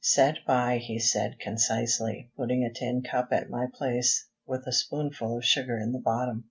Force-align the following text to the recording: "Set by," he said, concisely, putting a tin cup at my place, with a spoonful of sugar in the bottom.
"Set 0.03 0.37
by," 0.47 0.79
he 0.79 0.97
said, 0.97 1.37
concisely, 1.39 2.31
putting 2.35 2.63
a 2.63 2.73
tin 2.73 3.03
cup 3.03 3.27
at 3.31 3.51
my 3.51 3.67
place, 3.71 4.25
with 4.47 4.65
a 4.65 4.73
spoonful 4.73 5.37
of 5.37 5.45
sugar 5.45 5.77
in 5.77 5.91
the 5.91 5.99
bottom. 6.01 6.39